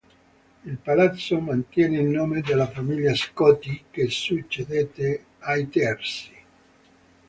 [0.65, 6.33] Il palazzo mantiene il nome della famiglia Scotti, che succedette ai Terzi.